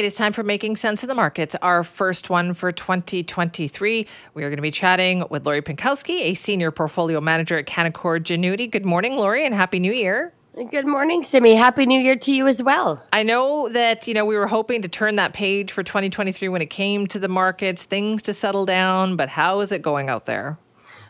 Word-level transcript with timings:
it 0.00 0.06
is 0.06 0.14
time 0.14 0.32
for 0.32 0.42
Making 0.42 0.76
Sense 0.76 1.02
of 1.02 1.10
the 1.10 1.14
Markets, 1.14 1.54
our 1.60 1.84
first 1.84 2.30
one 2.30 2.54
for 2.54 2.72
2023. 2.72 4.06
We 4.32 4.42
are 4.42 4.48
going 4.48 4.56
to 4.56 4.62
be 4.62 4.70
chatting 4.70 5.26
with 5.28 5.44
Lori 5.44 5.60
Pinkowski, 5.60 6.22
a 6.22 6.32
senior 6.32 6.70
portfolio 6.70 7.20
manager 7.20 7.58
at 7.58 7.66
Canaccord 7.66 8.22
Genuity. 8.22 8.70
Good 8.70 8.86
morning, 8.86 9.18
Lori, 9.18 9.44
and 9.44 9.54
Happy 9.54 9.78
New 9.78 9.92
Year. 9.92 10.32
Good 10.70 10.86
morning, 10.86 11.22
Simi. 11.22 11.54
Happy 11.54 11.84
New 11.84 12.00
Year 12.00 12.16
to 12.16 12.32
you 12.32 12.48
as 12.48 12.62
well. 12.62 13.04
I 13.12 13.22
know 13.22 13.68
that, 13.68 14.08
you 14.08 14.14
know, 14.14 14.24
we 14.24 14.38
were 14.38 14.46
hoping 14.46 14.80
to 14.80 14.88
turn 14.88 15.16
that 15.16 15.34
page 15.34 15.70
for 15.70 15.82
2023 15.82 16.48
when 16.48 16.62
it 16.62 16.70
came 16.70 17.06
to 17.08 17.18
the 17.18 17.28
markets, 17.28 17.84
things 17.84 18.22
to 18.22 18.32
settle 18.32 18.64
down, 18.64 19.16
but 19.16 19.28
how 19.28 19.60
is 19.60 19.70
it 19.70 19.82
going 19.82 20.08
out 20.08 20.24
there? 20.24 20.56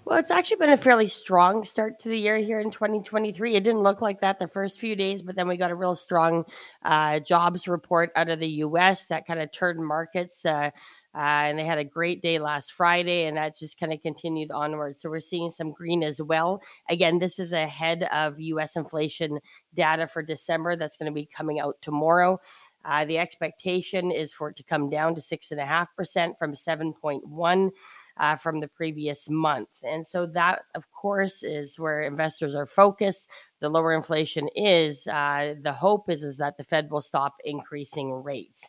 Well, 0.04 0.18
it's 0.18 0.30
actually 0.30 0.56
been 0.56 0.70
a 0.70 0.76
fairly 0.78 1.06
strong 1.06 1.64
start 1.64 1.98
to 2.00 2.08
the 2.08 2.18
year 2.18 2.38
here 2.38 2.58
in 2.58 2.70
2023. 2.70 3.54
It 3.54 3.62
didn't 3.62 3.82
look 3.82 4.00
like 4.00 4.20
that 4.22 4.38
the 4.38 4.48
first 4.48 4.80
few 4.80 4.96
days, 4.96 5.20
but 5.20 5.36
then 5.36 5.46
we 5.46 5.58
got 5.58 5.70
a 5.70 5.74
real 5.74 5.94
strong 5.94 6.44
uh, 6.84 7.20
jobs 7.20 7.68
report 7.68 8.10
out 8.16 8.30
of 8.30 8.40
the 8.40 8.48
U.S. 8.48 9.06
that 9.06 9.26
kind 9.26 9.40
of 9.40 9.52
turned 9.52 9.78
markets. 9.86 10.44
Uh, 10.46 10.70
uh, 11.14 11.18
and 11.18 11.58
they 11.58 11.64
had 11.64 11.78
a 11.78 11.84
great 11.84 12.22
day 12.22 12.38
last 12.38 12.72
Friday, 12.72 13.26
and 13.26 13.36
that 13.36 13.56
just 13.56 13.78
kind 13.78 13.92
of 13.92 14.00
continued 14.00 14.50
onward. 14.50 14.96
So 14.96 15.10
we're 15.10 15.20
seeing 15.20 15.50
some 15.50 15.70
green 15.70 16.02
as 16.02 16.20
well. 16.20 16.62
Again, 16.88 17.18
this 17.18 17.38
is 17.38 17.52
ahead 17.52 18.04
of 18.04 18.40
U.S. 18.40 18.76
inflation 18.76 19.38
data 19.74 20.06
for 20.06 20.22
December 20.22 20.76
that's 20.76 20.96
going 20.96 21.10
to 21.10 21.14
be 21.14 21.28
coming 21.36 21.60
out 21.60 21.76
tomorrow. 21.82 22.40
Uh, 22.84 23.04
the 23.04 23.18
expectation 23.18 24.10
is 24.10 24.32
for 24.32 24.48
it 24.48 24.56
to 24.56 24.62
come 24.62 24.88
down 24.88 25.14
to 25.14 25.20
six 25.20 25.50
and 25.50 25.60
a 25.60 25.66
half 25.66 25.94
percent 25.96 26.38
from 26.38 26.54
seven 26.54 26.94
point 26.94 27.26
one 27.26 27.70
uh, 28.18 28.36
from 28.36 28.60
the 28.60 28.68
previous 28.68 29.28
month. 29.28 29.68
And 29.82 30.06
so 30.06 30.26
that, 30.26 30.62
of 30.74 30.90
course, 30.92 31.42
is 31.42 31.78
where 31.78 32.02
investors 32.02 32.54
are 32.54 32.66
focused. 32.66 33.26
The 33.60 33.68
lower 33.68 33.92
inflation 33.92 34.48
is, 34.54 35.06
uh, 35.06 35.54
the 35.62 35.72
hope 35.72 36.10
is, 36.10 36.22
is 36.22 36.36
that 36.38 36.56
the 36.56 36.64
Fed 36.64 36.90
will 36.90 37.02
stop 37.02 37.34
increasing 37.44 38.12
rates. 38.12 38.68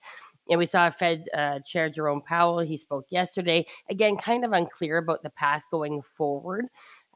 And 0.49 0.57
we 0.57 0.65
saw 0.65 0.89
Fed 0.89 1.25
uh, 1.33 1.59
Chair 1.59 1.89
Jerome 1.89 2.21
Powell. 2.21 2.59
He 2.59 2.75
spoke 2.77 3.05
yesterday. 3.09 3.65
Again, 3.89 4.17
kind 4.17 4.43
of 4.43 4.51
unclear 4.51 4.97
about 4.97 5.23
the 5.23 5.29
path 5.29 5.63
going 5.71 6.01
forward. 6.17 6.65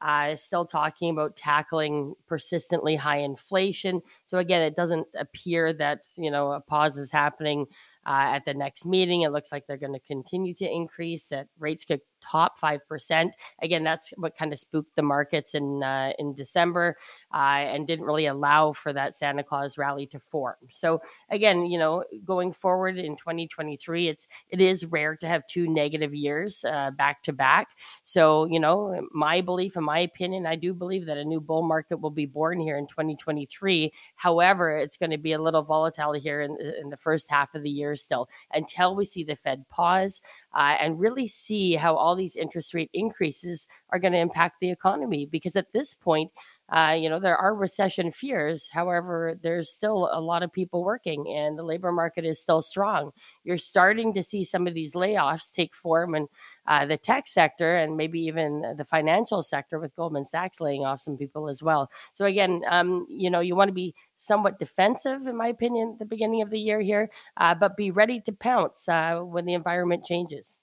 Uh, 0.02 0.36
still 0.36 0.66
talking 0.66 1.10
about 1.10 1.36
tackling 1.36 2.14
persistently 2.26 2.94
high 2.94 3.16
inflation. 3.16 4.02
So 4.26 4.36
again, 4.38 4.60
it 4.60 4.76
doesn't 4.76 5.06
appear 5.18 5.72
that 5.72 6.00
you 6.16 6.30
know 6.30 6.52
a 6.52 6.60
pause 6.60 6.98
is 6.98 7.10
happening 7.10 7.64
uh, 8.04 8.28
at 8.34 8.44
the 8.44 8.52
next 8.52 8.84
meeting. 8.84 9.22
It 9.22 9.32
looks 9.32 9.50
like 9.50 9.66
they're 9.66 9.78
going 9.78 9.94
to 9.94 10.00
continue 10.00 10.52
to 10.54 10.70
increase. 10.70 11.28
That 11.28 11.48
rates 11.58 11.86
could 11.86 12.02
top 12.30 12.60
5%. 12.60 13.30
Again, 13.62 13.84
that's 13.84 14.10
what 14.16 14.36
kind 14.36 14.52
of 14.52 14.58
spooked 14.58 14.94
the 14.96 15.02
markets 15.02 15.54
in 15.54 15.82
uh, 15.82 16.12
in 16.18 16.34
December 16.34 16.96
uh, 17.32 17.36
and 17.36 17.86
didn't 17.86 18.04
really 18.04 18.26
allow 18.26 18.72
for 18.72 18.92
that 18.92 19.16
Santa 19.16 19.42
Claus 19.42 19.78
rally 19.78 20.06
to 20.06 20.18
form. 20.18 20.56
So 20.70 21.00
again, 21.30 21.66
you 21.66 21.78
know, 21.78 22.04
going 22.24 22.52
forward 22.52 22.98
in 22.98 23.16
2023, 23.16 24.08
it's 24.08 24.28
it 24.48 24.60
is 24.60 24.84
rare 24.84 25.16
to 25.16 25.28
have 25.28 25.46
two 25.46 25.68
negative 25.68 26.14
years 26.14 26.64
uh, 26.64 26.90
back 26.92 27.22
to 27.24 27.32
back. 27.32 27.68
So, 28.04 28.46
you 28.46 28.60
know, 28.60 29.06
my 29.12 29.40
belief, 29.40 29.76
in 29.76 29.84
my 29.84 30.00
opinion, 30.00 30.46
I 30.46 30.56
do 30.56 30.74
believe 30.74 31.06
that 31.06 31.18
a 31.18 31.24
new 31.24 31.40
bull 31.40 31.62
market 31.62 32.00
will 32.00 32.10
be 32.10 32.26
born 32.26 32.60
here 32.60 32.76
in 32.76 32.86
2023. 32.86 33.92
However, 34.16 34.76
it's 34.76 34.96
going 34.96 35.10
to 35.10 35.18
be 35.18 35.32
a 35.32 35.42
little 35.42 35.62
volatile 35.62 36.12
here 36.12 36.42
in, 36.42 36.56
in 36.80 36.90
the 36.90 36.96
first 36.96 37.28
half 37.28 37.54
of 37.54 37.62
the 37.62 37.70
year 37.70 37.96
still 37.96 38.28
until 38.52 38.94
we 38.96 39.04
see 39.04 39.24
the 39.24 39.36
Fed 39.36 39.68
pause 39.68 40.20
uh, 40.54 40.76
and 40.80 40.98
really 40.98 41.28
see 41.28 41.74
how 41.74 41.94
all 41.94 42.15
these 42.16 42.36
interest 42.36 42.74
rate 42.74 42.90
increases 42.92 43.66
are 43.90 43.98
going 43.98 44.12
to 44.12 44.18
impact 44.18 44.56
the 44.60 44.70
economy. 44.70 45.26
Because 45.26 45.56
at 45.56 45.72
this 45.72 45.94
point, 45.94 46.32
uh, 46.68 46.96
you 46.98 47.08
know, 47.08 47.20
there 47.20 47.36
are 47.36 47.54
recession 47.54 48.10
fears. 48.10 48.68
However, 48.68 49.38
there's 49.40 49.70
still 49.70 50.10
a 50.12 50.20
lot 50.20 50.42
of 50.42 50.52
people 50.52 50.82
working 50.82 51.28
and 51.28 51.56
the 51.56 51.62
labor 51.62 51.92
market 51.92 52.24
is 52.24 52.40
still 52.40 52.60
strong. 52.60 53.12
You're 53.44 53.58
starting 53.58 54.12
to 54.14 54.24
see 54.24 54.44
some 54.44 54.66
of 54.66 54.74
these 54.74 54.94
layoffs 54.94 55.52
take 55.52 55.76
form 55.76 56.16
in 56.16 56.26
uh, 56.66 56.84
the 56.86 56.96
tech 56.96 57.28
sector 57.28 57.76
and 57.76 57.96
maybe 57.96 58.20
even 58.20 58.74
the 58.76 58.84
financial 58.84 59.44
sector 59.44 59.78
with 59.78 59.94
Goldman 59.94 60.26
Sachs 60.26 60.60
laying 60.60 60.84
off 60.84 61.00
some 61.00 61.16
people 61.16 61.48
as 61.48 61.62
well. 61.62 61.88
So, 62.14 62.24
again, 62.24 62.62
um, 62.68 63.06
you 63.08 63.30
know, 63.30 63.40
you 63.40 63.54
want 63.54 63.68
to 63.68 63.74
be 63.74 63.94
somewhat 64.18 64.58
defensive, 64.58 65.28
in 65.28 65.36
my 65.36 65.48
opinion, 65.48 65.90
at 65.92 65.98
the 66.00 66.04
beginning 66.04 66.42
of 66.42 66.50
the 66.50 66.58
year 66.58 66.80
here, 66.80 67.08
uh, 67.36 67.54
but 67.54 67.76
be 67.76 67.92
ready 67.92 68.20
to 68.22 68.32
pounce 68.32 68.88
uh, 68.88 69.20
when 69.20 69.44
the 69.44 69.54
environment 69.54 70.04
changes. 70.04 70.58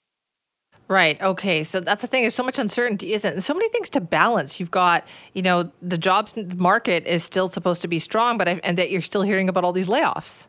Right. 0.86 1.20
Okay. 1.20 1.62
So 1.62 1.80
that's 1.80 2.02
the 2.02 2.08
thing. 2.08 2.22
There's 2.22 2.34
so 2.34 2.42
much 2.42 2.58
uncertainty, 2.58 3.14
isn't 3.14 3.38
it? 3.38 3.40
so 3.40 3.54
many 3.54 3.68
things 3.70 3.88
to 3.90 4.00
balance. 4.00 4.60
You've 4.60 4.70
got, 4.70 5.06
you 5.32 5.40
know, 5.42 5.70
the 5.80 5.96
jobs 5.96 6.34
market 6.56 7.06
is 7.06 7.24
still 7.24 7.48
supposed 7.48 7.80
to 7.82 7.88
be 7.88 7.98
strong, 7.98 8.36
but 8.36 8.48
and 8.48 8.76
that 8.76 8.90
you're 8.90 9.02
still 9.02 9.22
hearing 9.22 9.48
about 9.48 9.64
all 9.64 9.72
these 9.72 9.88
layoffs. 9.88 10.46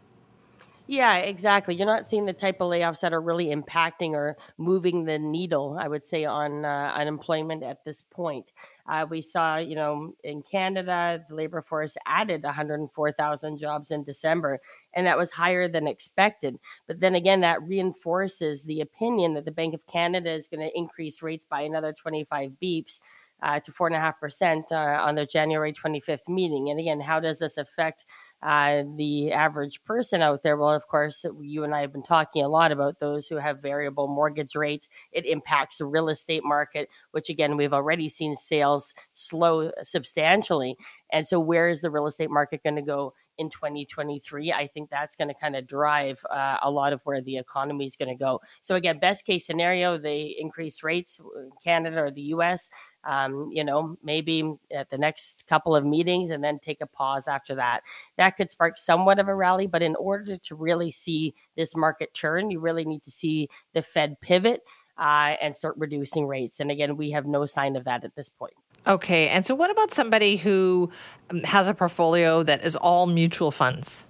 Yeah, 0.88 1.18
exactly. 1.18 1.74
You're 1.76 1.88
not 1.88 2.08
seeing 2.08 2.26
the 2.26 2.34
type 2.34 2.62
of 2.62 2.70
layoffs 2.70 3.00
that 3.00 3.12
are 3.12 3.22
really 3.22 3.48
impacting 3.48 4.12
or 4.12 4.38
moving 4.58 5.04
the 5.04 5.18
needle, 5.18 5.78
I 5.80 5.88
would 5.88 6.06
say, 6.06 6.26
on 6.26 6.64
uh, 6.64 6.92
unemployment 6.96 7.64
at 7.64 7.84
this 7.84 8.04
point. 8.04 8.52
Uh, 8.88 9.06
we 9.10 9.22
saw, 9.24 9.58
you 9.58 9.76
know, 9.76 10.14
in 10.24 10.44
Canada, 10.44 11.26
the 11.28 11.34
labor 11.36 11.64
force 11.64 11.98
added 12.06 12.44
104,000 12.44 13.58
jobs 13.58 13.90
in 13.90 14.04
December, 14.04 14.60
and 14.94 15.08
that 15.08 15.18
was 15.18 15.32
higher 15.32 15.68
than 15.68 15.88
expected. 15.88 16.60
But 16.86 17.00
then 17.00 17.16
again, 17.16 17.42
that 17.42 17.64
reinforces 17.64 18.64
the 18.64 18.82
opinion 18.82 19.34
that 19.34 19.46
the 19.46 19.52
Bank 19.52 19.74
of 19.74 19.86
Canada 19.88 20.32
is 20.32 20.48
going 20.48 20.62
to 20.68 20.78
increase 20.78 21.24
rates 21.24 21.46
by 21.50 21.62
another 21.62 21.94
25 21.94 22.52
beeps. 22.62 23.00
Uh, 23.44 23.60
to 23.60 23.72
four 23.74 23.86
and 23.86 23.96
a 23.96 24.00
half 24.00 24.18
percent 24.20 24.72
uh, 24.72 24.76
on 25.06 25.14
their 25.14 25.26
January 25.26 25.74
25th 25.74 26.28
meeting. 26.28 26.70
And 26.70 26.80
again, 26.80 27.02
how 27.02 27.20
does 27.20 27.40
this 27.40 27.58
affect 27.58 28.06
uh, 28.42 28.84
the 28.96 29.32
average 29.32 29.84
person 29.84 30.22
out 30.22 30.44
there. 30.44 30.58
Well, 30.58 30.70
of 30.70 30.88
course, 30.88 31.26
you 31.42 31.64
and 31.64 31.74
I 31.74 31.82
have 31.82 31.92
been 31.92 32.04
talking 32.04 32.44
a 32.44 32.50
lot 32.50 32.72
about 32.72 33.00
those 33.00 33.28
who 33.28 33.38
have 33.38 33.62
variable 33.62 34.08
mortgage 34.08 34.56
rates. 34.56 34.88
It 35.12 35.26
impacts 35.26 35.78
the 35.78 35.86
real 35.86 36.10
estate 36.10 36.44
market, 36.44 36.90
which 37.12 37.30
again, 37.30 37.58
we've 37.58 37.74
already 37.74 38.10
seen 38.10 38.36
sales 38.36 38.94
slow 39.14 39.72
substantially. 39.84 40.78
And 41.12 41.26
so, 41.26 41.40
where 41.40 41.70
is 41.70 41.82
the 41.82 41.90
real 41.90 42.08
estate 42.08 42.30
market 42.30 42.64
going 42.64 42.76
to 42.76 42.82
go? 42.82 43.14
in 43.38 43.50
2023. 43.50 44.52
I 44.54 44.68
think 44.68 44.90
that's 44.90 45.16
going 45.16 45.28
to 45.28 45.34
kind 45.34 45.56
of 45.56 45.68
drive 45.68 46.20
uh, 46.30 46.58
a 46.62 46.72
lot 46.72 46.94
of 46.94 47.02
where 47.04 47.22
the 47.22 47.38
economy 47.38 47.86
is 47.86 47.96
going 47.96 48.10
to 48.10 48.16
go. 48.16 48.42
So 48.62 48.76
again, 48.76 49.00
best 49.00 49.26
case 49.26 49.46
scenario, 49.46 49.98
they 49.98 50.36
increase 50.40 50.84
rates 50.84 51.20
in 51.20 51.50
Canada 51.64 52.00
or 52.02 52.12
the 52.12 52.22
U.S. 52.22 52.70
Um, 53.06 53.50
you 53.52 53.64
know, 53.64 53.98
maybe 54.04 54.56
at 54.72 54.90
the 54.90 54.98
next 54.98 55.46
couple 55.48 55.76
of 55.76 55.86
meetings, 55.86 56.30
and 56.30 56.44
then 56.44 56.60
take 56.60 56.82
a 56.82 56.88
pause 56.88 57.28
after 57.28 57.56
that. 57.56 57.82
That 58.18 58.32
could 58.32 58.52
spark 58.52 58.78
somewhat 58.78 59.20
of 59.20 59.28
a 59.28 59.36
rally, 59.36 59.68
but 59.68 59.84
in 59.84 59.96
order 59.96 60.38
to 60.38 60.56
really 60.56 60.92
see 60.92 61.34
this 61.56 61.76
market 61.76 62.14
turn, 62.14 62.52
you 62.52 62.60
really 62.60 62.86
need 62.86 63.04
to 63.04 63.12
see 63.12 63.50
the 63.74 63.82
Fed 63.82 64.20
pivot. 64.22 64.62
Uh, 64.98 65.36
and 65.42 65.54
start 65.54 65.76
reducing 65.78 66.26
rates. 66.26 66.62
And 66.62 66.72
again, 66.72 66.96
we 66.96 67.12
have 67.12 67.26
no 67.26 67.46
sign 67.46 67.76
of 67.76 67.84
that 67.84 68.06
at 68.06 68.16
this 68.16 68.30
point. 68.30 68.54
Okay. 68.88 69.28
And 69.28 69.46
so, 69.46 69.54
what 69.54 69.70
about 69.70 69.94
somebody 69.94 70.38
who 70.38 70.90
um, 71.30 71.44
has 71.44 71.68
a 71.68 71.74
portfolio 71.74 72.44
that 72.44 72.64
is 72.64 72.78
all 72.78 73.06
mutual 73.06 73.52
funds? 73.52 74.06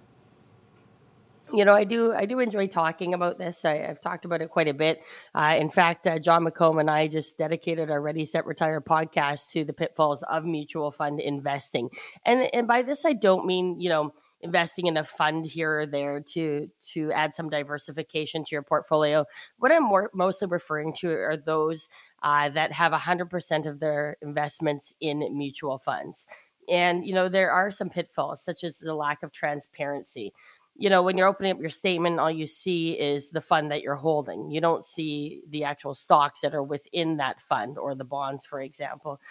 You 1.53 1.65
know, 1.65 1.73
I 1.73 1.83
do 1.83 2.13
I 2.13 2.25
do 2.25 2.39
enjoy 2.39 2.67
talking 2.67 3.13
about 3.13 3.37
this. 3.37 3.65
I, 3.65 3.77
have 3.77 4.01
talked 4.01 4.25
about 4.25 4.41
it 4.41 4.49
quite 4.49 4.67
a 4.67 4.73
bit. 4.73 5.01
Uh, 5.33 5.55
in 5.59 5.69
fact, 5.69 6.07
uh, 6.07 6.19
John 6.19 6.45
McComb 6.45 6.79
and 6.79 6.89
I 6.89 7.07
just 7.07 7.37
dedicated 7.37 7.89
our 7.89 8.01
Ready 8.01 8.25
Set 8.25 8.45
Retire 8.45 8.81
podcast 8.81 9.49
to 9.51 9.63
the 9.63 9.73
pitfalls 9.73 10.23
of 10.23 10.45
mutual 10.45 10.91
fund 10.91 11.19
investing. 11.19 11.89
And 12.25 12.49
and 12.53 12.67
by 12.67 12.81
this, 12.81 13.05
I 13.05 13.13
don't 13.13 13.45
mean 13.45 13.79
you 13.79 13.89
know 13.89 14.13
investing 14.41 14.85
in 14.85 14.97
a 14.97 15.03
fund 15.03 15.45
here 15.45 15.79
or 15.79 15.85
there 15.85 16.19
to 16.19 16.69
to 16.93 17.11
add 17.11 17.33
some 17.33 17.49
diversification 17.49 18.43
to 18.45 18.49
your 18.51 18.63
portfolio. 18.63 19.25
What 19.57 19.71
I'm 19.71 19.83
more, 19.83 20.09
mostly 20.13 20.47
referring 20.47 20.93
to 20.97 21.09
are 21.11 21.37
those 21.37 21.89
uh, 22.23 22.49
that 22.49 22.71
have 22.71 22.91
100% 22.91 23.65
of 23.67 23.79
their 23.79 24.17
investments 24.21 24.93
in 24.99 25.19
mutual 25.37 25.77
funds. 25.77 26.25
And, 26.69 27.05
you 27.05 27.13
know, 27.13 27.29
there 27.29 27.51
are 27.51 27.69
some 27.71 27.89
pitfalls, 27.89 28.43
such 28.43 28.63
as 28.63 28.79
the 28.79 28.95
lack 28.95 29.23
of 29.23 29.31
transparency. 29.31 30.33
You 30.77 30.89
know, 30.89 31.03
when 31.03 31.17
you're 31.17 31.27
opening 31.27 31.53
up 31.53 31.61
your 31.61 31.69
statement, 31.69 32.19
all 32.19 32.31
you 32.31 32.47
see 32.47 32.91
is 32.99 33.29
the 33.29 33.41
fund 33.41 33.71
that 33.71 33.81
you're 33.81 33.95
holding. 33.95 34.51
You 34.51 34.59
don't 34.59 34.85
see 34.85 35.41
the 35.49 35.63
actual 35.63 35.95
stocks 35.95 36.41
that 36.41 36.53
are 36.53 36.63
within 36.63 37.17
that 37.17 37.41
fund 37.41 37.77
or 37.77 37.95
the 37.95 38.03
bonds, 38.03 38.45
for 38.45 38.61
example. 38.61 39.21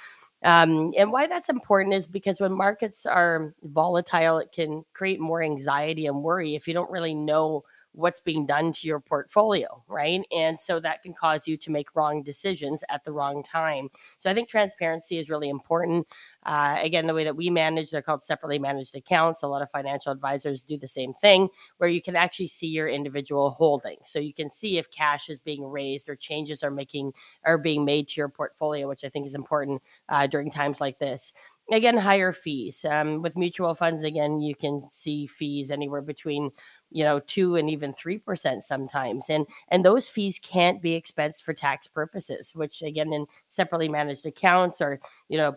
Um, 0.43 0.93
and 0.99 1.11
why 1.13 1.27
that's 1.27 1.49
important 1.49 1.95
is 1.95 2.07
because 2.07 2.41
when 2.41 2.53
markets 2.53 3.07
are 3.07 3.55
volatile, 3.63 4.39
it 4.39 4.53
can 4.53 4.85
create 4.93 5.21
more 5.21 5.43
anxiety 5.43 6.07
and 6.07 6.23
worry 6.23 6.55
if 6.55 6.69
you 6.69 6.75
don't 6.75 6.91
really 6.91 7.15
know 7.15 7.65
what's 7.95 8.21
being 8.21 8.45
done 8.45 8.73
to 8.73 8.87
your 8.87 9.01
portfolio, 9.01 9.83
right? 9.87 10.21
And 10.33 10.59
so 10.59 10.81
that 10.81 11.03
can 11.03 11.15
cause 11.15 11.47
you 11.47 11.57
to 11.59 11.71
make 11.71 11.95
wrong 11.95 12.23
decisions 12.23 12.83
at 12.91 13.05
the 13.05 13.13
wrong 13.13 13.45
time. 13.45 13.89
So 14.19 14.29
I 14.29 14.35
think 14.35 14.49
transparency 14.49 15.19
is 15.19 15.29
really 15.31 15.49
important. 15.49 16.07
Uh, 16.45 16.77
again, 16.81 17.07
the 17.07 17.15
way 17.15 17.25
that 17.25 17.37
we 17.37 17.51
manage, 17.51 17.91
they're 17.91 18.03
called 18.03 18.25
separately 18.25 18.59
managed 18.59 18.97
accounts. 18.97 19.43
A 19.43 19.47
lot 19.47 19.63
of 19.63 19.71
financial 19.71 20.11
advisors 20.11 20.61
do 20.61 20.77
the 20.77 20.89
same 20.89 21.15
thing, 21.15 21.49
where 21.79 21.89
you 21.89 22.03
can 22.03 22.17
actually 22.17 22.49
see 22.49 22.67
your 22.67 22.89
individual 22.89 23.51
holdings. 23.51 24.11
So 24.11 24.19
you 24.19 24.35
can 24.35 24.51
see 24.51 24.77
if 24.79 24.91
cash 24.91 25.29
is 25.29 25.39
being 25.39 25.65
raised 25.65 26.09
or 26.09 26.17
changes 26.17 26.63
are 26.63 26.71
making 26.71 27.13
are 27.45 27.59
being 27.59 27.85
made 27.85 28.09
to 28.09 28.15
your 28.17 28.29
portfolio, 28.29 28.89
which 28.89 29.05
I 29.05 29.09
think 29.09 29.27
is 29.27 29.35
important 29.35 29.83
uh, 30.09 30.27
during 30.27 30.51
times 30.51 30.81
like 30.81 30.99
this. 30.99 31.33
Again 31.73 31.97
higher 31.97 32.33
fees 32.33 32.85
um, 32.85 33.23
with 33.23 33.37
mutual 33.37 33.75
funds 33.75 34.03
again 34.03 34.41
you 34.41 34.55
can 34.55 34.87
see 34.91 35.27
fees 35.27 35.71
anywhere 35.71 36.03
between 36.03 36.51
you 36.95 37.03
know, 37.03 37.19
two 37.19 37.57
and 37.57 37.69
even 37.69 37.93
three 37.93 38.19
percent 38.19 38.63
sometimes, 38.63 39.29
and 39.29 39.47
and 39.69 39.85
those 39.85 40.07
fees 40.07 40.39
can't 40.41 40.81
be 40.81 40.95
expensed 40.95 41.43
for 41.43 41.53
tax 41.53 41.89
purposes. 41.89 42.55
Which 42.55 42.83
again, 42.83 43.13
in 43.13 43.27
separately 43.49 43.89
managed 43.89 44.25
accounts 44.27 44.81
or 44.81 45.01
you 45.29 45.37
know, 45.37 45.57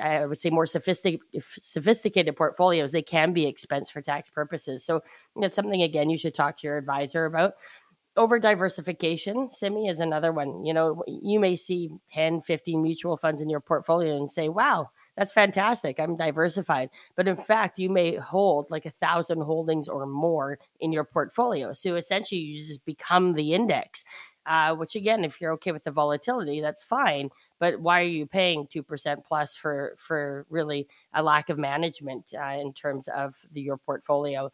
I 0.00 0.26
would 0.26 0.40
say 0.40 0.50
more 0.50 0.66
sophisticated 0.66 1.20
sophisticated 1.62 2.36
portfolios, 2.36 2.92
they 2.92 3.00
can 3.00 3.32
be 3.32 3.46
expensed 3.50 3.92
for 3.92 4.02
tax 4.02 4.28
purposes. 4.28 4.84
So 4.84 5.00
that's 5.40 5.56
something 5.56 5.82
again 5.82 6.10
you 6.10 6.18
should 6.18 6.34
talk 6.34 6.58
to 6.58 6.66
your 6.66 6.76
advisor 6.76 7.24
about 7.24 7.54
over 8.16 8.38
diversification 8.38 9.48
simi 9.52 9.88
is 9.88 10.00
another 10.00 10.32
one 10.32 10.64
you 10.64 10.74
know 10.74 11.04
you 11.06 11.38
may 11.38 11.54
see 11.54 11.90
10 12.12 12.42
15 12.42 12.82
mutual 12.82 13.16
funds 13.16 13.40
in 13.40 13.48
your 13.48 13.60
portfolio 13.60 14.16
and 14.16 14.30
say 14.30 14.48
wow 14.48 14.90
that's 15.18 15.32
fantastic. 15.32 15.98
I'm 15.98 16.16
diversified. 16.16 16.90
But 17.16 17.26
in 17.26 17.36
fact, 17.36 17.76
you 17.76 17.90
may 17.90 18.14
hold 18.14 18.70
like 18.70 18.86
a 18.86 18.90
thousand 18.90 19.40
holdings 19.40 19.88
or 19.88 20.06
more 20.06 20.60
in 20.78 20.92
your 20.92 21.02
portfolio. 21.02 21.72
So 21.72 21.96
essentially, 21.96 22.40
you 22.40 22.64
just 22.64 22.84
become 22.84 23.34
the 23.34 23.52
index. 23.52 24.04
Uh, 24.46 24.74
which 24.74 24.94
again, 24.94 25.24
if 25.24 25.40
you're 25.40 25.52
okay 25.52 25.72
with 25.72 25.84
the 25.84 25.90
volatility, 25.90 26.60
that's 26.62 26.82
fine. 26.82 27.28
But 27.58 27.80
why 27.80 28.00
are 28.00 28.04
you 28.04 28.26
paying 28.26 28.66
two 28.66 28.82
percent 28.82 29.24
plus 29.26 29.54
for 29.56 29.94
for 29.98 30.46
really 30.48 30.86
a 31.12 31.22
lack 31.22 31.50
of 31.50 31.58
management 31.58 32.32
uh, 32.32 32.56
in 32.58 32.72
terms 32.72 33.08
of 33.08 33.34
the, 33.52 33.60
your 33.60 33.76
portfolio? 33.76 34.50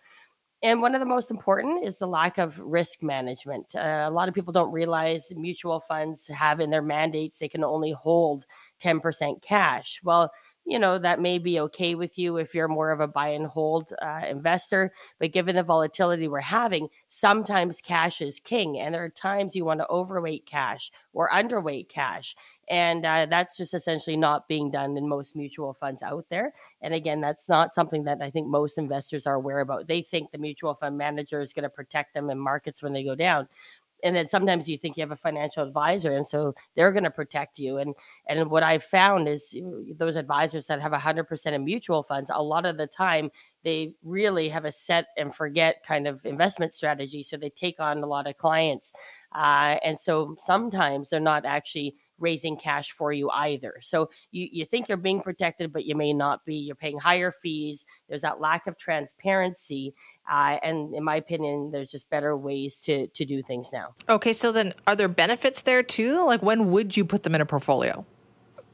And 0.65 0.81
one 0.81 0.95
of 0.95 1.01
the 1.01 1.07
most 1.07 1.31
important 1.31 1.85
is 1.85 1.99
the 1.99 2.07
lack 2.07 2.39
of 2.39 2.59
risk 2.59 3.03
management. 3.03 3.75
Uh, 3.75 4.07
a 4.09 4.11
lot 4.11 4.31
of 4.31 4.35
people 4.35 4.53
don't 4.53 4.73
realize 4.73 5.31
mutual 5.37 5.81
funds 5.87 6.27
have 6.29 6.59
in 6.59 6.71
their 6.71 6.81
mandates 6.81 7.39
they 7.39 7.49
can 7.49 7.63
only 7.63 7.93
hold 7.93 8.47
10% 8.83 9.43
cash. 9.43 10.01
Well, 10.03 10.33
you 10.67 10.79
know 10.79 10.99
that 10.99 11.21
may 11.21 11.39
be 11.39 11.61
okay 11.61 11.95
with 11.95 12.19
you 12.19 12.39
if 12.39 12.55
you're 12.55 12.69
more 12.69 12.91
of 12.91 13.01
a 13.01 13.07
buy 13.07 13.29
and 13.29 13.47
hold 13.47 13.93
uh, 14.03 14.23
investor 14.29 14.93
but 15.19 15.33
given 15.33 15.57
the 15.57 15.63
volatility 15.63 16.29
we're 16.29 16.41
having 16.41 16.89
sometimes 17.09 17.81
cash 17.81 18.21
is 18.21 18.41
king 18.41 18.79
and 18.79 18.95
there 18.95 19.05
are 19.05 19.11
times 19.11 19.55
you 19.55 19.65
want 19.65 19.81
to 19.81 19.89
overweight 19.89 20.47
cash 20.47 20.91
or 21.13 21.31
underweight 21.31 21.89
cash 21.89 22.35
and 22.71 23.05
uh, 23.05 23.27
that's 23.27 23.57
just 23.57 23.75
essentially 23.75 24.17
not 24.17 24.49
being 24.49 24.71
done 24.71 24.97
in 24.97 25.07
most 25.07 25.37
mutual 25.37 25.75
funds 25.75 26.03
out 26.03 26.25
there 26.31 26.53
and 26.81 26.95
again 26.95 27.21
that's 27.21 27.49
not 27.49 27.75
something 27.75 28.05
that 28.05 28.23
i 28.23 28.31
think 28.31 28.47
most 28.47 28.79
investors 28.79 29.27
are 29.27 29.35
aware 29.35 29.61
about. 29.61 29.87
They 29.87 30.03
think 30.03 30.31
the 30.31 30.39
mutual 30.39 30.75
fund 30.75 30.97
manager 30.97 31.41
is 31.41 31.53
going 31.53 31.65
to 31.65 31.69
protect 31.69 32.15
them 32.15 32.31
in 32.31 32.39
markets 32.39 32.83
when 32.83 32.93
they 32.93 33.05
go 33.05 33.15
down 33.15 33.49
and 34.05 34.15
then 34.15 34.29
sometimes 34.29 34.69
you 34.69 34.79
think 34.79 34.97
you 34.97 35.03
have 35.03 35.11
a 35.11 35.17
financial 35.17 35.65
advisor 35.65 36.13
and 36.13 36.29
so 36.29 36.55
they're 36.77 36.93
going 36.93 37.05
to 37.05 37.11
protect 37.11 37.59
you 37.59 37.79
and 37.79 37.95
and 38.29 38.49
what 38.51 38.63
i've 38.63 38.85
found 38.85 39.27
is 39.27 39.57
those 39.97 40.17
advisors 40.17 40.67
that 40.67 40.81
have 40.81 40.93
100% 40.93 41.47
in 41.47 41.65
mutual 41.65 42.03
funds 42.03 42.31
a 42.33 42.43
lot 42.43 42.67
of 42.67 42.77
the 42.77 42.87
time 42.87 43.31
they 43.65 43.95
really 44.03 44.49
have 44.49 44.67
a 44.67 44.73
set 44.73 45.07
and 45.17 45.35
forget 45.35 45.83
kind 45.87 46.07
of 46.07 46.25
investment 46.25 46.73
strategy 46.73 47.23
so 47.23 47.37
they 47.37 47.51
take 47.51 47.81
on 47.81 48.03
a 48.03 48.07
lot 48.07 48.27
of 48.27 48.37
clients 48.37 48.93
uh, 49.35 49.77
and 49.85 49.99
so 49.99 50.37
sometimes 50.39 51.11
they're 51.11 51.19
not 51.19 51.45
actually 51.45 51.97
raising 52.19 52.57
cash 52.57 52.93
for 52.93 53.13
you 53.13 53.31
either. 53.31 53.75
So 53.83 54.11
you, 54.31 54.49
you 54.51 54.65
think 54.65 54.89
you're 54.89 54.97
being 54.97 55.21
protected, 55.21 55.73
but 55.73 55.85
you 55.85 55.95
may 55.95 56.13
not 56.13 56.45
be. 56.45 56.57
You're 56.57 56.77
paying 56.77 56.99
higher 56.99 57.33
fees. 57.33 57.85
There's 58.09 58.23
that 58.23 58.41
lack 58.41 58.67
of 58.67 58.79
transparency. 58.79 59.95
Uh, 60.31 60.59
and 60.63 60.95
in 60.95 61.05
my 61.05 61.17
opinion, 61.17 61.71
there's 61.71 61.91
just 61.91 62.09
better 62.11 62.37
ways 62.37 62.77
to, 62.77 63.07
to 63.09 63.25
do 63.25 63.43
things 63.43 63.71
now. 63.73 63.95
Okay. 64.09 64.33
So 64.33 64.53
then 64.53 64.75
are 64.87 64.97
there 64.97 65.09
benefits 65.09 65.63
there 65.63 65.83
too? 65.83 66.25
Like 66.25 66.43
when 66.43 66.71
would 66.71 66.97
you 66.97 67.05
put 67.05 67.23
them 67.23 67.35
in 67.35 67.41
a 67.41 67.47
portfolio? 67.47 68.05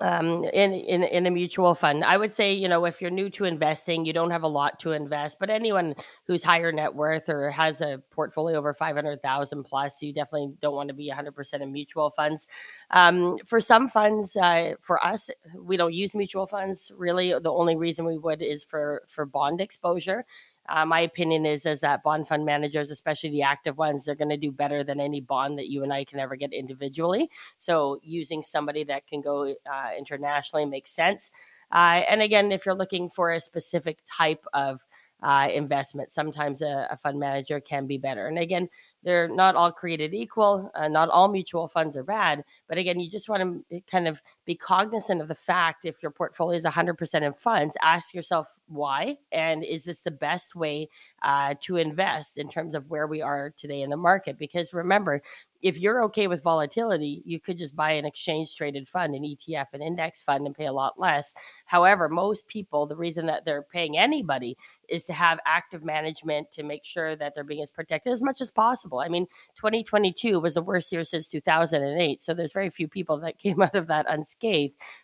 um, 0.00 0.44
in, 0.44 0.73
in 0.73 1.02
in 1.02 1.26
a 1.26 1.31
mutual 1.31 1.75
fund. 1.75 2.05
I 2.05 2.17
would 2.17 2.35
say, 2.35 2.52
you 2.52 2.69
know, 2.69 2.85
if 2.87 3.00
you're 3.00 3.11
new 3.11 3.29
to 3.31 3.44
investing, 3.44 4.05
you 4.05 4.12
don't 4.12 4.31
have 4.31 4.43
a 4.43 4.49
lot 4.49 4.79
to 4.81 4.93
invest. 4.93 5.38
But 5.38 5.50
anyone 5.50 5.94
who's 6.26 6.43
higher 6.43 6.73
net 6.73 6.94
worth 6.94 7.29
or 7.29 7.50
has 7.50 7.81
a 7.81 8.02
portfolio 8.11 8.58
over 8.58 8.73
five 8.73 8.97
hundred 8.97 9.23
thousand 9.23 9.64
plus, 9.64 10.02
you 10.02 10.12
definitely 10.12 10.55
don't 10.62 10.75
want 10.75 10.88
to 10.88 10.94
be 10.94 11.08
one 11.08 11.17
hundred 11.17 11.32
percent 11.32 11.62
in 11.62 11.73
mutual 11.73 12.11
funds. 12.11 12.47
Um, 12.91 13.38
for 13.44 13.61
some 13.61 13.88
funds, 13.88 14.37
uh, 14.37 14.75
for 14.81 15.02
us, 15.05 15.31
we 15.55 15.76
don't 15.76 15.94
use 15.94 16.14
mutual 16.14 16.47
funds. 16.47 16.91
Really, 16.97 17.31
the 17.38 17.52
only 17.52 17.76
reason 17.76 18.05
we 18.05 18.19
would 18.19 18.43
is 18.43 18.64
for 18.64 19.02
for 19.06 19.26
bond 19.26 19.61
exposure. 19.61 20.25
Uh, 20.68 20.84
my 20.84 21.00
opinion 21.00 21.46
is 21.46 21.66
is 21.66 21.80
that 21.80 22.02
bond 22.02 22.28
fund 22.28 22.44
managers, 22.44 22.90
especially 22.90 23.30
the 23.30 23.42
active 23.42 23.78
ones, 23.78 24.04
they're 24.04 24.14
going 24.14 24.28
to 24.28 24.36
do 24.36 24.52
better 24.52 24.84
than 24.84 25.00
any 25.00 25.20
bond 25.20 25.58
that 25.58 25.68
you 25.68 25.82
and 25.82 25.92
I 25.92 26.04
can 26.04 26.20
ever 26.20 26.36
get 26.36 26.52
individually. 26.52 27.30
So 27.58 27.98
using 28.02 28.42
somebody 28.42 28.84
that 28.84 29.06
can 29.06 29.20
go 29.20 29.54
uh, 29.70 29.90
internationally 29.98 30.66
makes 30.66 30.92
sense. 30.92 31.30
Uh, 31.72 32.02
and 32.08 32.22
again, 32.22 32.52
if 32.52 32.66
you're 32.66 32.74
looking 32.74 33.08
for 33.08 33.32
a 33.32 33.40
specific 33.40 33.98
type 34.06 34.44
of 34.52 34.80
uh, 35.22 35.48
investment, 35.52 36.10
sometimes 36.10 36.62
a, 36.62 36.88
a, 36.90 36.96
fund 36.96 37.18
manager 37.20 37.60
can 37.60 37.86
be 37.86 37.98
better. 37.98 38.28
And 38.28 38.38
again, 38.38 38.68
they're 39.02 39.28
not 39.28 39.54
all 39.54 39.70
created 39.70 40.14
equal. 40.14 40.70
Uh, 40.74 40.88
not 40.88 41.10
all 41.10 41.28
mutual 41.28 41.68
funds 41.68 41.96
are 41.96 42.02
bad. 42.02 42.42
But 42.68 42.78
again, 42.78 42.98
you 42.98 43.10
just 43.10 43.28
want 43.28 43.64
to 43.70 43.80
kind 43.82 44.08
of 44.08 44.20
be 44.50 44.56
cognizant 44.56 45.20
of 45.20 45.29
the 45.29 45.35
fact 45.35 45.85
if 45.85 46.02
your 46.02 46.11
portfolio 46.11 46.58
is 46.58 46.64
100% 46.64 47.23
in 47.23 47.32
funds, 47.35 47.76
ask 47.82 48.12
yourself 48.12 48.49
why 48.67 49.17
and 49.31 49.64
is 49.64 49.85
this 49.85 50.00
the 50.00 50.11
best 50.11 50.56
way 50.56 50.88
uh, 51.23 51.55
to 51.61 51.76
invest 51.76 52.37
in 52.37 52.49
terms 52.49 52.75
of 52.75 52.88
where 52.88 53.06
we 53.06 53.23
are 53.23 53.52
today 53.56 53.82
in 53.82 53.91
the 53.91 53.97
market? 53.97 54.38
Because 54.38 54.73
remember, 54.73 55.23
if 55.62 55.79
you're 55.79 56.02
okay 56.05 56.26
with 56.26 56.43
volatility, 56.43 57.23
you 57.26 57.38
could 57.38 57.58
just 57.58 57.76
buy 57.76 57.93
an 57.93 58.06
exchange 58.06 58.55
traded 58.56 58.88
fund, 58.88 59.14
an 59.14 59.23
ETF, 59.23 59.67
an 59.75 59.82
index 59.82 60.23
fund, 60.23 60.47
and 60.47 60.55
pay 60.55 60.67
a 60.67 60.73
lot 60.73 60.99
less. 60.99 61.35
However, 61.67 62.08
most 62.08 62.47
people, 62.47 62.87
the 62.87 62.97
reason 62.97 63.26
that 63.26 63.44
they're 63.44 63.62
paying 63.62 63.99
anybody 63.99 64.56
is 64.88 65.05
to 65.05 65.12
have 65.12 65.38
active 65.47 65.85
management 65.85 66.50
to 66.52 66.62
make 66.62 66.85
sure 66.85 67.14
that 67.14 67.35
they're 67.35 67.44
being 67.44 67.62
as 67.62 67.70
protected 67.70 68.12
as 68.12 68.23
much 68.23 68.41
as 68.41 68.50
possible. 68.50 69.00
I 69.00 69.08
mean, 69.08 69.26
2022 69.56 70.41
was 70.41 70.55
the 70.55 70.62
worst 70.62 70.91
year 70.93 71.05
since 71.05 71.29
2008. 71.29 72.23
So 72.23 72.32
there's 72.32 72.52
very 72.52 72.70
few 72.70 72.88
people 72.88 73.19
that 73.20 73.38
came 73.43 73.61
out 73.61 73.75
of 73.75 73.87
that 73.88 74.06
unscathed. 74.08 74.39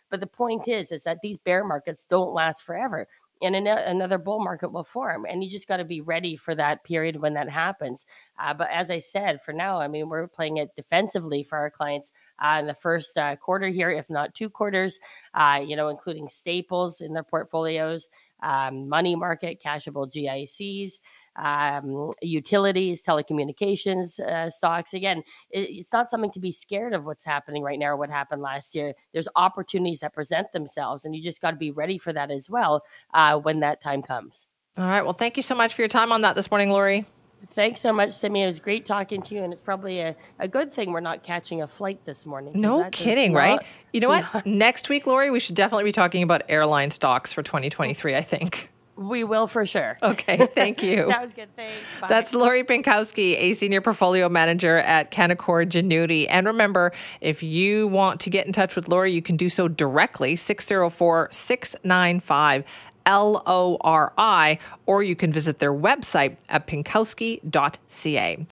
But 0.09 0.19
the 0.19 0.27
point 0.27 0.67
is, 0.67 0.91
is 0.91 1.03
that 1.03 1.19
these 1.21 1.37
bear 1.37 1.63
markets 1.63 2.05
don't 2.09 2.33
last 2.33 2.63
forever 2.63 3.07
and 3.41 3.55
another 3.55 4.17
bull 4.17 4.39
market 4.39 4.71
will 4.71 4.83
form 4.83 5.25
and 5.25 5.43
you 5.43 5.49
just 5.49 5.67
got 5.67 5.77
to 5.77 5.85
be 5.85 6.01
ready 6.01 6.35
for 6.35 6.55
that 6.55 6.83
period 6.83 7.15
when 7.19 7.33
that 7.33 7.49
happens. 7.49 8.05
Uh, 8.39 8.53
but 8.53 8.69
as 8.71 8.89
i 8.89 8.99
said 8.99 9.41
for 9.43 9.53
now 9.53 9.79
i 9.79 9.87
mean 9.87 10.09
we're 10.09 10.27
playing 10.27 10.57
it 10.57 10.75
defensively 10.75 11.43
for 11.43 11.57
our 11.57 11.69
clients 11.69 12.11
uh, 12.39 12.57
in 12.59 12.67
the 12.67 12.73
first 12.73 13.17
uh, 13.17 13.35
quarter 13.35 13.67
here 13.67 13.89
if 13.89 14.09
not 14.09 14.33
two 14.33 14.49
quarters 14.49 14.99
uh, 15.33 15.59
you 15.65 15.75
know 15.75 15.89
including 15.89 16.29
staples 16.29 17.01
in 17.01 17.13
their 17.13 17.23
portfolios 17.23 18.07
um, 18.43 18.87
money 18.87 19.15
market 19.15 19.61
cashable 19.63 20.11
gics 20.11 20.99
um, 21.37 22.11
utilities, 22.21 23.01
telecommunications 23.01 24.19
uh, 24.19 24.49
stocks. 24.49 24.93
Again, 24.93 25.23
it, 25.49 25.69
it's 25.69 25.93
not 25.93 26.09
something 26.09 26.31
to 26.31 26.39
be 26.39 26.51
scared 26.51 26.93
of 26.93 27.05
what's 27.05 27.23
happening 27.23 27.63
right 27.63 27.79
now 27.79 27.87
or 27.87 27.97
what 27.97 28.09
happened 28.09 28.41
last 28.41 28.75
year. 28.75 28.93
There's 29.13 29.27
opportunities 29.35 30.01
that 30.01 30.13
present 30.13 30.51
themselves, 30.51 31.05
and 31.05 31.15
you 31.15 31.23
just 31.23 31.41
got 31.41 31.51
to 31.51 31.57
be 31.57 31.71
ready 31.71 31.97
for 31.97 32.13
that 32.13 32.31
as 32.31 32.49
well 32.49 32.83
uh, 33.13 33.37
when 33.37 33.59
that 33.61 33.81
time 33.81 34.01
comes. 34.01 34.47
All 34.77 34.85
right. 34.85 35.01
Well, 35.01 35.13
thank 35.13 35.37
you 35.37 35.43
so 35.43 35.55
much 35.55 35.73
for 35.73 35.81
your 35.81 35.89
time 35.89 36.11
on 36.11 36.21
that 36.21 36.35
this 36.35 36.51
morning, 36.51 36.69
Lori. 36.69 37.05
Thanks 37.53 37.81
so 37.81 37.93
much, 37.93 38.13
Simi. 38.13 38.43
It 38.43 38.47
was 38.47 38.59
great 38.59 38.85
talking 38.85 39.21
to 39.21 39.35
you, 39.35 39.43
and 39.43 39.53
it's 39.53 39.61
probably 39.61 39.99
a, 39.99 40.15
a 40.39 40.47
good 40.47 40.73
thing 40.73 40.91
we're 40.91 40.99
not 40.99 41.23
catching 41.23 41.61
a 41.61 41.67
flight 41.67 42.03
this 42.03 42.25
morning. 42.25 42.59
No 42.59 42.89
kidding, 42.91 43.33
not, 43.33 43.39
right? 43.39 43.59
You 43.93 43.99
know 43.99 44.09
what? 44.09 44.45
Next 44.45 44.89
week, 44.89 45.05
Lori, 45.05 45.29
we 45.29 45.39
should 45.39 45.55
definitely 45.55 45.83
be 45.83 45.91
talking 45.91 46.23
about 46.23 46.43
airline 46.49 46.89
stocks 46.89 47.31
for 47.31 47.43
2023, 47.43 48.15
I 48.15 48.21
think. 48.21 48.71
We 48.97 49.23
will 49.23 49.47
for 49.47 49.65
sure. 49.65 49.97
Okay, 50.01 50.47
thank 50.53 50.81
you. 50.81 51.05
Sounds 51.09 51.33
good. 51.33 51.55
Thanks. 51.55 51.75
Bye. 52.01 52.07
That's 52.07 52.33
Lori 52.33 52.63
Pinkowski, 52.63 53.35
a 53.37 53.53
senior 53.53 53.81
portfolio 53.81 54.27
manager 54.27 54.77
at 54.77 55.11
Canaccord 55.11 55.69
Genuity. 55.69 56.25
And 56.29 56.47
remember, 56.47 56.91
if 57.21 57.43
you 57.43 57.87
want 57.87 58.19
to 58.21 58.29
get 58.29 58.47
in 58.47 58.53
touch 58.53 58.75
with 58.75 58.87
Lori, 58.87 59.11
you 59.11 59.21
can 59.21 59.37
do 59.37 59.49
so 59.49 59.67
directly 59.67 60.35
604 60.35 61.29
695 61.31 62.63
L 63.07 63.41
O 63.45 63.77
R 63.81 64.13
I, 64.17 64.59
or 64.85 65.01
you 65.01 65.15
can 65.15 65.31
visit 65.31 65.59
their 65.59 65.73
website 65.73 66.35
at 66.49 66.67
pinkowski.ca. 66.67 68.45